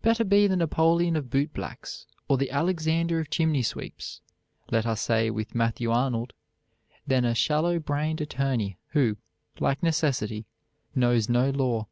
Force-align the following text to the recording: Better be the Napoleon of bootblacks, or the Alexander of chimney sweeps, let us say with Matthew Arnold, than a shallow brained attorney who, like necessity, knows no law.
Better 0.00 0.24
be 0.24 0.46
the 0.46 0.56
Napoleon 0.56 1.16
of 1.16 1.28
bootblacks, 1.28 2.06
or 2.28 2.38
the 2.38 2.50
Alexander 2.50 3.20
of 3.20 3.28
chimney 3.28 3.62
sweeps, 3.62 4.22
let 4.70 4.86
us 4.86 5.02
say 5.02 5.28
with 5.28 5.54
Matthew 5.54 5.90
Arnold, 5.90 6.32
than 7.06 7.26
a 7.26 7.34
shallow 7.34 7.78
brained 7.78 8.22
attorney 8.22 8.78
who, 8.92 9.18
like 9.58 9.82
necessity, 9.82 10.46
knows 10.94 11.28
no 11.28 11.50
law. 11.50 11.88